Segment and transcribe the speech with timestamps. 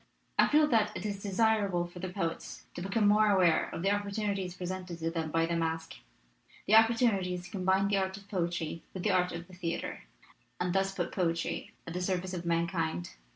[0.39, 4.55] I feel that it is desirable for the poets to become aware of the opportunities
[4.55, 5.93] pre sented to them by the masque,
[6.65, 10.05] the opportunities to combine the art of poetry with the art of the theater,
[10.59, 13.11] and thus put poetry at the service of mankind.